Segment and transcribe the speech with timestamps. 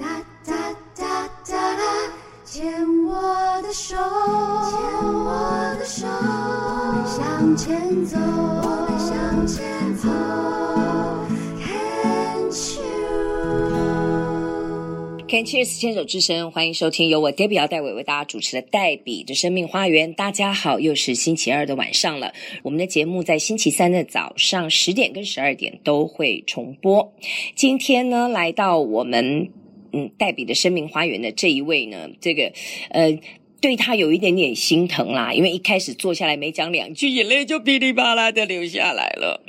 [0.00, 0.06] 哒
[0.46, 0.54] 哒
[0.96, 1.82] 哒哒哒，
[2.46, 2.72] 牵
[3.04, 4.80] 我的手，牵
[5.12, 10.08] 我的手，我们向前走，我们向前走。
[15.28, 20.14] Can Cheers 牵手之声，欢迎收听由我 Debbie 姚代伟为大家主持的黛比的生命花园。
[20.14, 22.32] 大家好，又是星期二的晚上了。
[22.62, 27.12] 我们的节目在星期三的早上十点跟十二点都会重播。
[27.54, 29.50] 今天呢，来到我们
[29.92, 32.52] 嗯黛比的生命花园的这一位呢，这个
[32.90, 33.18] 呃。
[33.60, 39.42] 对他有一点点心疼啦，因为一开始坐下来没讲两句，眼泪就噼里啪啦的流下来了。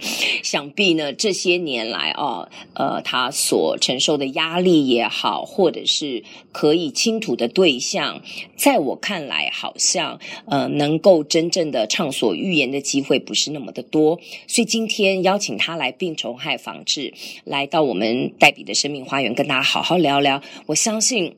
[0.43, 8.21] 想必呢，这些年来啊，呃，他所承受的压力也好，或者是可以倾吐的对象，
[8.57, 14.19] 在我看来，好像呃，能够真正的畅所欲言的机会不是那么的多。
[14.45, 17.13] 所以今天邀请他来病虫害防治，
[17.45, 20.41] 来到我们黛比的生命花园，跟大家好好聊聊。
[20.65, 21.33] 我相信。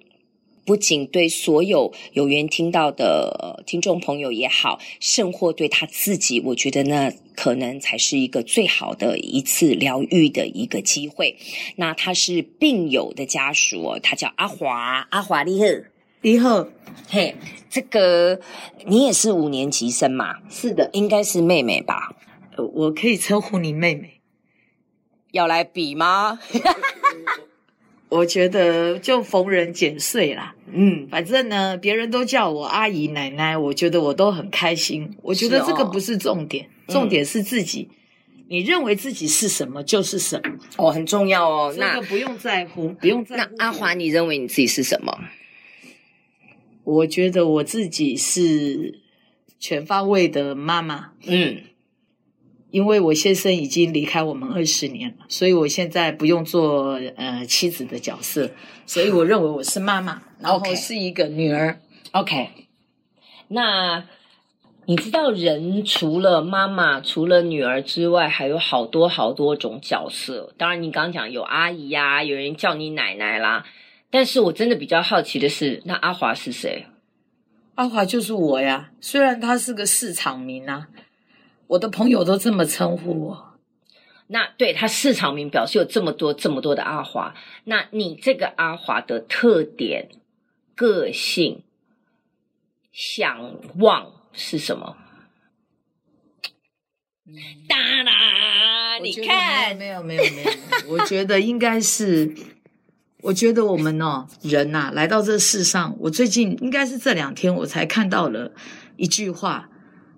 [0.65, 11.37] 不仅对所有有缘听到的听众朋友也好，甚或对他自己，我觉得那可能才是一个最好的一次疗愈的一个机会。
[11.75, 15.65] 那他是病友的家属哦，他叫阿华，阿华你好，
[16.21, 16.67] 你好，
[17.09, 17.35] 嘿，
[17.69, 18.39] 这个
[18.85, 20.37] 你也是五年级生嘛？
[20.49, 22.15] 是的，应该是妹妹吧？
[22.75, 24.21] 我可以称呼你妹妹，
[25.31, 26.39] 要来比吗？
[28.15, 35.09] 我觉得就逢人减岁啦，嗯，反正呢，别人都叫我阿姨、奶奶，我觉得我都很开心。
[35.23, 41.73] 我觉得这个不是重点，哦、重点是自己、嗯，你认为自己是什么就是什么，哦，很重要哦。
[41.75, 43.51] 那个不用在乎，不用在乎。
[43.57, 45.19] 那阿华，你认为你自己是什么？
[46.83, 48.99] 我觉得我自己是
[49.59, 51.57] 全方位的妈妈，嗯。
[52.73, 58.49] 因为我先生已经离开我们二十年了，所以我现在不用做呃妻子的角色，
[58.87, 61.79] 所以我认为我是妈妈，然后是一个女儿。
[62.13, 62.49] OK.
[63.49, 64.03] 那
[64.87, 70.51] 你知道人除了妈妈、除了女儿之外，还有好多好多种角色。
[70.57, 73.63] 当然，你刚刚讲有阿姨呀、啊，有人叫你奶奶啦。
[74.09, 76.87] 但是我真的比较好奇的是，那阿华是谁？
[77.75, 80.87] 阿华就是我呀，虽然他是个市场名啊。
[81.73, 83.53] 我的朋友都这么称呼我，
[84.27, 90.09] 那对他市场名表示有这么多这么多的阿华，那你这个阿华的特点、
[90.75, 91.63] 个性、
[92.91, 94.97] 想望是什么？
[97.67, 100.51] 哒啦，你看，没有没有没有没有，
[100.89, 102.35] 我觉得应该是，
[103.21, 108.51] 我觉得我们哦人呐、啊，来到这世上，我最近应该是这两天我才看到了
[108.95, 109.71] 一句话。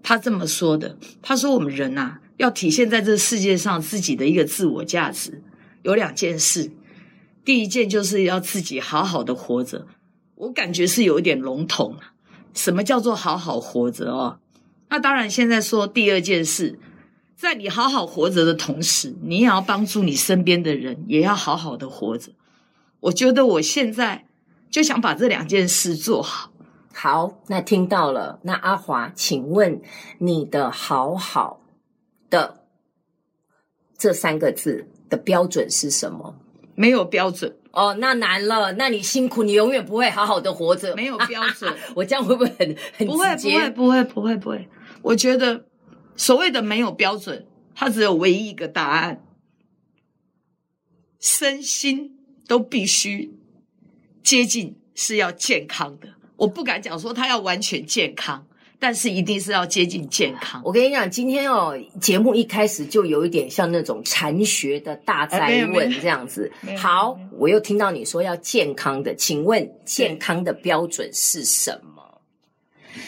[0.08, 5.42] 他这么说的，他说我们人呐，要体现在这世界上自己的一个自我价值，
[5.82, 6.72] 有两件事。
[7.44, 9.88] 第一件就是要自己好好的活着，
[10.36, 11.98] 我感觉是有一点笼统。
[12.54, 14.38] 什么叫做好好活着哦？
[14.90, 16.78] 那当然，现在说第二件事，
[17.36, 22.32] 在你好好活着的同时，你也要帮助你身边的人，也要好好的活着。
[23.00, 24.28] 我觉得我现在
[24.70, 26.52] 就想把这两件事做好。
[26.98, 28.40] 好，那听到了。
[28.44, 29.82] 那阿华，请问
[30.18, 31.60] 你的“好好”
[32.32, 32.66] 的
[33.98, 36.40] 这三个字的标准是什么？
[36.74, 38.72] 没有标准哦，那难了。
[38.74, 40.96] 那你辛苦，你永远不会好好的活着。
[40.96, 43.36] 没有标准， 我这样会不会很很不会？
[43.36, 44.70] 不会，不会，不会，不会。
[45.02, 45.66] 我觉得
[46.16, 47.46] 所谓的没有标准，
[47.76, 49.22] 它只有唯一一个答案：
[51.20, 52.18] 身心
[52.48, 53.38] 都必须
[54.24, 56.16] 接近，是要健康的。
[56.38, 58.46] 我不敢讲说他要完全健康，
[58.80, 60.62] 但是一定是要接近健康。
[60.66, 66.52] 我跟你讲，今天哦，节目一开始就有一点像那种禅学的大灾问这样子。
[66.78, 72.04] 好，我又听到你说要健康的，请问健康的标准是什么？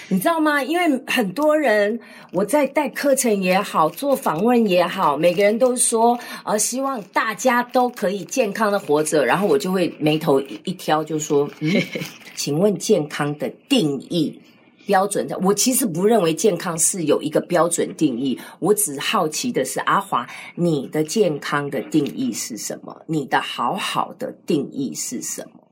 [0.09, 0.61] 你知道吗？
[0.63, 1.99] 因为很多人
[2.31, 11.71] 我在带课程也好，做访问也好，每个人都说，呃，希望大家都可以健康的活着，然后我就会眉头一挑，就说，嗯，
[12.37, 14.39] 请问健康的定义
[14.85, 15.37] 标准的？
[15.39, 20.25] 我其实不认为健康是有一个标准定义，我只好奇的是，阿华，
[20.55, 23.03] 你的健康的定义是什么？
[23.07, 25.67] 你的好好的定义是什么？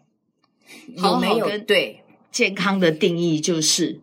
[0.98, 1.58] 有没有？
[1.60, 2.02] 对，
[2.32, 4.02] 健康的定义就是。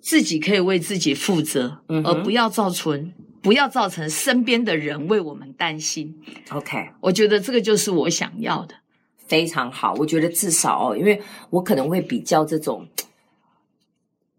[0.00, 6.20] 自己可以为自己负责，嗯，而不要造成不要造成身边的人为我们担心。
[6.50, 8.74] OK，我觉得这个就是我想要的，
[9.26, 9.94] 非常好。
[9.94, 12.86] 我觉得至少哦，因为我可能会比较这种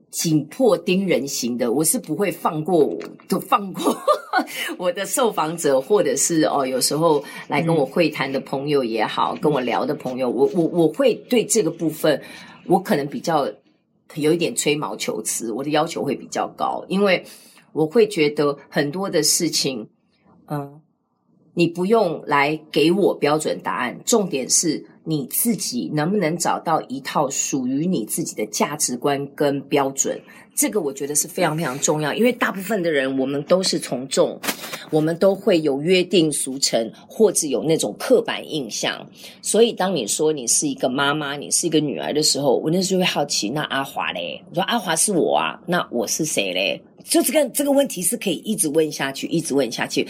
[0.10, 2.98] 紧迫盯人型的，我是不会放过，
[3.28, 3.96] 都放过。
[4.78, 12.22] 我的受访者，或者是哦，有时候来跟我会谈的朋友也好，嗯、跟我聊的朋友，我我我会对这个部分，
[12.66, 13.50] 我可能比较
[14.16, 17.26] 有一点吹毛求疵，我的要求会比较高，因为
[17.72, 19.90] 我会觉得很多的事情，
[20.48, 20.82] 嗯，
[21.56, 30.20] 你不用来给我标准答案，重点是你自己能不能找到一套属于你自己的价值观跟标准。
[30.54, 34.40] 这个我觉得是非常非常重要，因为大部分的人我们都是从众，
[34.90, 39.06] 我们都会有约定俗成，或者有那种刻板印象。
[39.42, 44.42] 所以当你说你是一个妈妈，你是一个女儿的时候，我那时候会好奇，那阿华嘞？
[44.50, 46.82] 我说阿华是我啊，那我是谁嘞？
[47.04, 50.08] 就这个这个问题是可以一直问下去，一直问下去。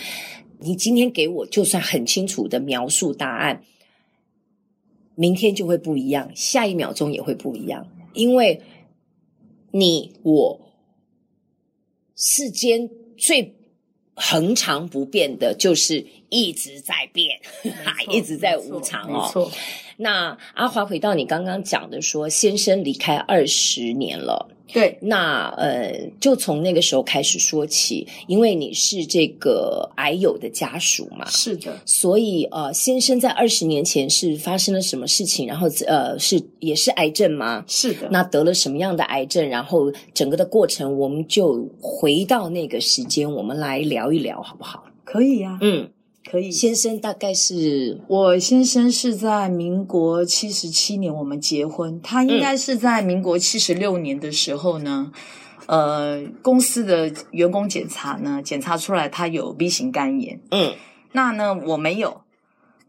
[0.65, 3.63] 你今天给我就算很清楚的描述答案，
[5.15, 8.61] 明天就会不一样，下一秒钟也会不一样，因为。
[9.77, 10.61] 你我
[12.15, 13.53] 世间最
[14.13, 17.37] 恒常不变的，就是一直在变，
[18.09, 19.25] 一直在无常哦。
[19.25, 19.51] 没错。
[19.97, 24.54] 那阿华回到你刚刚讲的说，先生离开二十年了。
[24.71, 35.47] 对，那呃，就从那个时候开始说起，因为你是这个癌友的家属嘛，是的，所以呃，先生在二十年前是发生了什么事情？
[35.47, 37.63] 然后呃，是也是癌症吗？
[37.67, 39.47] 是的，那得了什么样的癌症？
[39.47, 44.83] 然后整个的过程，我们就回到那个时间，我们来聊一聊，好不好？
[45.03, 45.89] 可以呀，嗯。
[46.29, 55.11] 可以，先生大概是我先生是在民国七十七年我们结婚，他应该是在民国七十六年的时候呢，
[55.67, 60.73] 嗯、呃，公司的员工检查呢，检查出来他有 B 型肝炎，嗯，
[61.11, 62.21] 那呢我没有，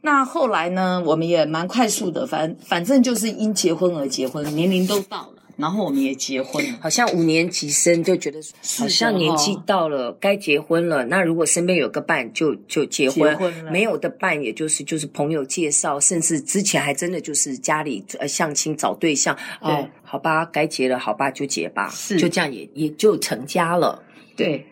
[0.00, 5.35] 那后来呢我们也蛮快速的，反反正就是因结婚而结婚，年龄都到了。
[5.56, 8.38] 然后我们也结婚了，好像五年级生就觉得
[8.78, 11.04] 好像年纪到了该结婚了。
[11.06, 19.34] 那如果身边有个伴就，就就结婚；结婚了没有的伴，也就是就是朋友介绍，甚至之前还真的就是家里呃相亲找对象。
[19.62, 24.02] 哦对，好吧，该结了，好吧，就结吧，是就这样也也就成家了。
[24.36, 24.66] 对，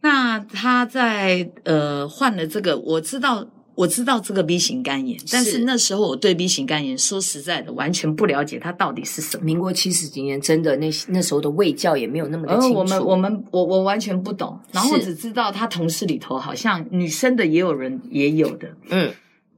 [0.00, 3.46] 那他在呃换了这个，我知道。
[3.74, 9.44] 我知道这个 B 型肝炎，但是那时候我对 B 型肝炎说实在的完全不了解，它到底是什么。
[9.44, 12.78] 民国七十几年，真的那那时候的卫教也没有那么的清楚。
[12.78, 19.12] 我们我们我我完全不懂，然后只知道他同事里头好像女生的也有人也有的，嗯，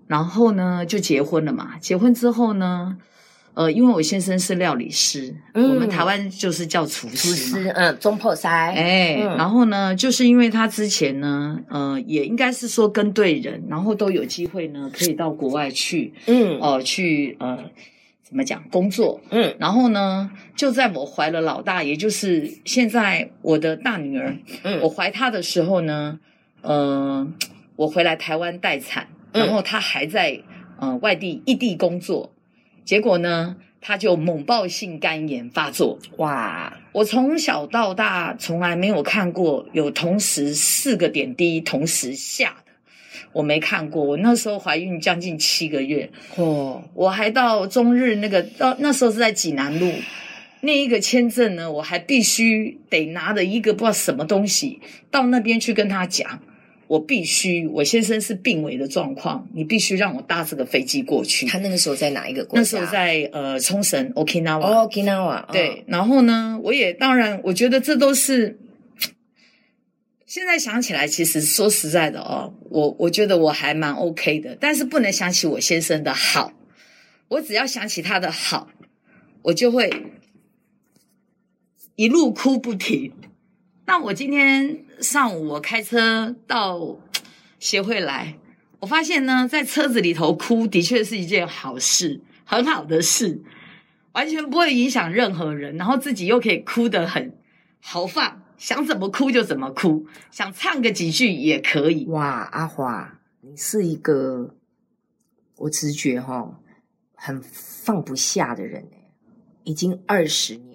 [0.06, 2.96] 然后呢就结婚了嘛，结婚之后呢。
[3.54, 17.56] 呃，因为我先生是料理师，嗯、我们台湾就是叫厨师，厨师，嗯，中破塞，哎，嗯、然后呢，就是因为他之前呢，呃，也应该是说跟对人，然后都有机会呢，可以到国外去，嗯，哦、呃，去呃，
[18.24, 26.18] 怎么讲工作，嗯，然后呢，就在我怀了老大，也就是现在我的大女儿，嗯，我怀她的时候呢，
[26.62, 27.24] 呃，
[27.76, 30.40] 我回来台湾待产，然后她还在
[30.80, 32.33] 呃外地异地工作。
[32.84, 35.98] 结果呢，他就猛爆性肝炎发作。
[36.18, 36.76] 哇！
[36.92, 42.72] 我从小到大从来没有看过有同时四个点滴同时下的，
[43.32, 44.04] 我没看过。
[44.04, 49.92] 我那时候怀孕将近七个月哦，我还到中日那个到那时候是在济南路
[50.60, 56.40] 那一个签证呢，我还必须得拿着一个不知道什么东西到那边去跟他讲。
[56.94, 61.44] 我必须，我先生是病危的状况，你必须让我搭这个飞机过去。
[61.44, 62.60] 他那个时候在哪一个国家？
[62.60, 64.60] 那时候在呃冲绳，Okinawa。
[64.60, 65.44] 哦，Okinawa。
[65.50, 68.60] 对，然后呢，我也当然，我觉得这都是
[70.24, 76.52] 现在想起来，其实说实在的哦，我我觉得我还蛮 OK 的，但是不能想起我先生的好。
[77.26, 78.68] 我只要想起他的好，
[79.42, 79.92] 我就会
[81.96, 83.10] 一路哭不停。
[83.86, 86.98] 那我今天上午我开车到
[87.60, 88.38] 协会来，
[88.80, 93.42] 我发现呢，在车子里头哭的确是一件好事，很好的事，
[94.12, 97.36] 完全不会影响任何人，然后自己又可以哭得很
[97.80, 102.06] 豪放，想怎么哭就怎么哭，想唱个几句也可以。
[102.06, 104.54] 哇，阿华，你是一个
[105.56, 106.58] 我直觉哈
[107.14, 108.88] 很放不下的人，
[109.64, 110.73] 已经二十年。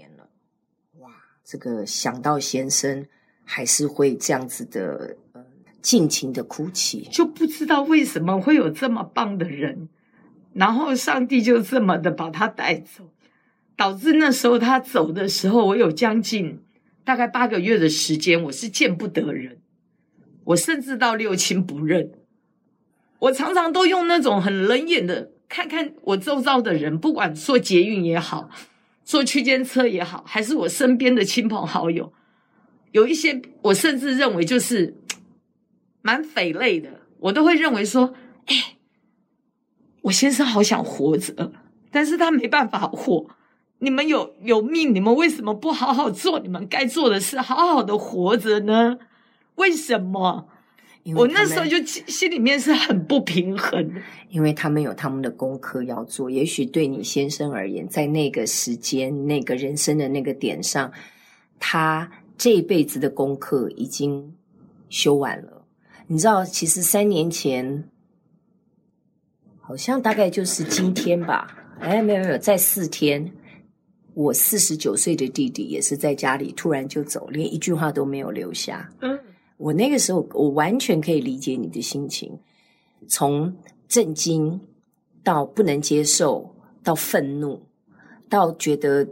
[1.52, 3.08] 这个想到先生，
[3.44, 5.44] 还是会这样子的，呃，
[5.82, 9.90] 尽情的哭泣，就不知道为什么会有这么棒的人，
[10.54, 13.10] 然后上帝就这么的把他带走，
[13.76, 16.60] 导致那时候他走的时候，我有将近
[17.04, 19.58] 大概八个月的时间，我是见不得人，
[20.44, 22.12] 我甚至到六亲不认，
[23.18, 28.52] 我常常都用那种很冷眼的看看我周遭的人，不管坐捷运也好。
[29.10, 32.14] 坐区间车也好，还是我身边的亲朋好友，
[32.92, 34.96] 有一些我甚至认为就是
[36.04, 38.14] 蛮匪类的，我都会认为说，
[38.46, 38.78] 哎，
[40.04, 41.52] 我先生好想活着，
[41.90, 43.26] 但是他没办法活。
[43.80, 49.00] 你们有有命，你们为什么不好好做你们该做的事，好好的活着呢？
[49.56, 50.48] 为什么？
[51.16, 53.92] 我那时候就心里面是很不平衡，
[54.30, 56.30] 因为他们有他们的功课要做。
[56.30, 60.92] 也许对你先生而言，在那个时间、那个人生的那个点上，
[61.58, 64.36] 他这一辈子的功课已经
[64.90, 65.66] 修完了。
[66.08, 67.90] 你知道，其实三年前，
[69.60, 71.48] 好像大概就是今天吧？
[71.80, 73.32] 哎，没有没有，在四天，
[74.14, 78.92] 我四十九岁的弟弟也是在家里突然就走，连一句话都没有留下。
[79.02, 79.18] 嗯。
[79.60, 82.40] 我那个时候，我完全可以理解你的心情，
[83.10, 83.54] 从
[83.90, 84.58] 震惊
[85.22, 87.62] 到不能接受，到愤怒，
[88.30, 89.06] 到觉得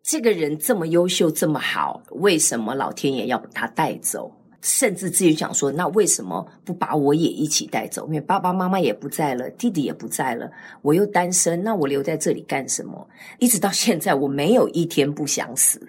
[0.00, 4.32] 这个人这么优秀，这么好，为什么老天爷要把他带走？
[4.60, 8.06] 甚至自己想说，那为什么不把我也一起带走？
[8.06, 10.48] 因为爸爸妈妈也不在了，弟弟也不在了，
[10.82, 13.08] 我又单身，那我留在这里干什么？
[13.40, 15.80] 一直到现在，我没有一天不想死。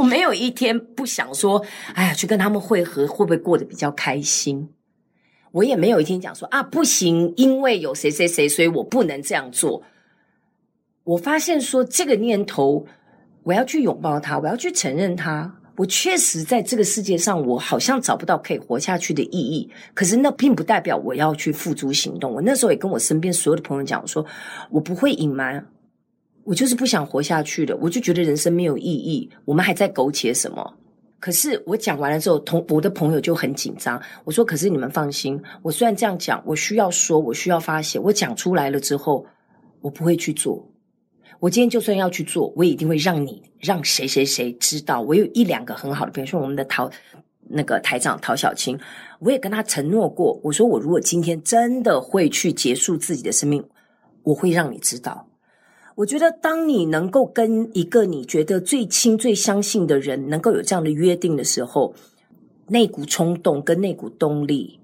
[0.00, 1.62] 我没有一天不想说，
[1.94, 4.70] 哎呀，去跟他们会合，会不会过得比较开心？
[5.52, 9.82] 我也没有一天讲说啊，不行，因为有谁谁谁，所以我不能这样做。
[11.04, 12.86] 我发现说这个念头，
[13.42, 15.56] 我要去拥抱它，我要去承认它。
[15.76, 19.70] 我确实在这个世界上，我好像找不到可以活下去的意义。
[19.92, 22.32] 可是那并不代表我要去付诸行动。
[22.32, 24.24] 我那时候也跟我身边所有的朋友讲我说，
[24.70, 25.66] 我不会隐瞒。
[26.44, 29.28] 我就是不想活下去了，我就觉得人生没有意义。
[29.44, 30.74] 我们还在苟且什么？
[31.20, 34.00] 可是我讲完了之后，同我的朋友就很紧张。
[34.24, 37.98] 我说：“可是你们放心，我虽然这样讲，我需要说，我需要发泄。
[37.98, 39.26] 我讲出来了之后，
[39.82, 40.66] 我不会去做。
[41.38, 45.02] 我今天就算要去做，我也一定会让你让谁谁谁知道。
[45.02, 46.90] 我有一两个很好的，比如说我们的陶
[47.48, 48.80] 那个台长陶小青，
[49.18, 53.62] 我也跟他承诺过，我说我如果今天真的会去结束自己的生命，
[54.22, 55.26] 我会让你知道。”
[56.00, 61.94] 我觉得，当你能够跟一个你觉得最亲、最相信的人能够有这样的约定的时候，
[62.68, 64.79] 那股冲动跟那股动力。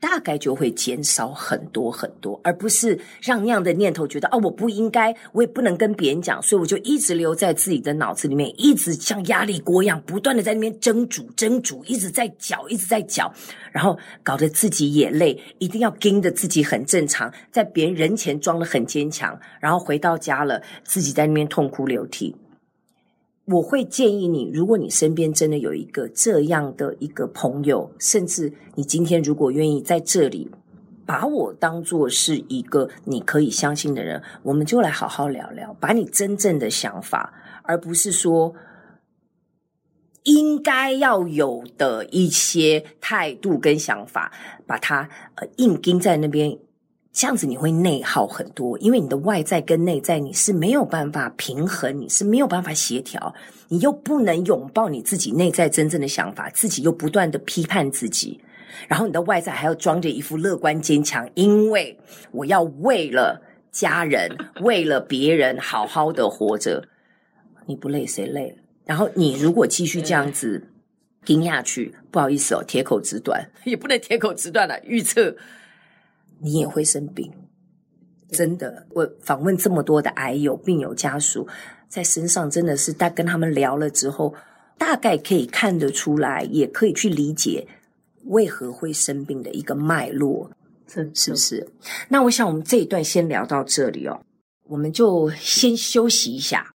[0.00, 13.30] 大概就会减少很多很多，而不是让那样的念头觉得哦，我不应该，我也不能跟别人讲，所以我就一直留在自己的脑子里面，一直像压力锅一样，不断的在那边蒸煮、蒸煮，一直在搅，一直在搅，
[13.70, 22.34] 然后搞得自己也累，一定要盯着自己很正常，在别人人前装得很坚强，然后回到家了，自己在那边痛哭流涕。
[23.50, 30.48] 我会建议你，如果你身边真的有一个这样的一个朋友，甚至你今天如果愿意在这里
[31.04, 38.54] 把我当做是一个你可以相信的人，我们就来好好聊聊，把你真正的想法，而不是说
[40.22, 44.30] 应该要有的一些态度跟想法，
[44.64, 46.56] 把它呃硬钉在那边。
[47.12, 53.34] 这样子你会内耗很多，因为你的外在跟内在你是没有办法平衡，你是没有办法协调，
[53.68, 58.40] 你又不能拥抱你自己内在真正的想法，自己又不断的批判自己，
[58.86, 61.98] 然后你的外在还要装着一副乐观坚强，因为
[62.30, 66.84] 我要为了家人，为了别人好好的活着，
[67.66, 68.56] 你不累谁累？
[68.84, 70.64] 然后你如果继续这样子
[71.24, 75.36] 盯下去，不好意思哦，铁口直断，也不能铁口直断了，预测。
[76.42, 77.32] 你也会生病，
[78.30, 78.86] 真的。
[78.90, 81.46] 我访问这么多的癌友、病友家属，
[81.88, 84.34] 在身上真的是，大跟他们聊了之后，
[84.78, 87.68] 大概可以看得出来，也可以去理解
[88.24, 90.50] 为何会生病的一个脉络，
[90.86, 91.68] 是不是？
[92.08, 94.20] 那我想我们这一段先聊到这里哦，
[94.64, 96.74] 我们就先休息一下。